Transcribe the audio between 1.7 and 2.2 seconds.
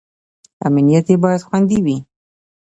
وي.